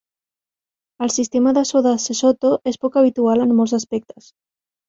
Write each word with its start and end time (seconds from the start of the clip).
El 1.05 1.11
sistema 1.17 1.53
de 1.57 1.63
so 1.71 1.83
de 1.87 1.93
Sesotho 2.05 2.51
és 2.73 2.81
poc 2.87 2.99
habitual 3.03 3.47
en 3.47 3.55
molts 3.61 3.79
aspectes. 3.83 4.35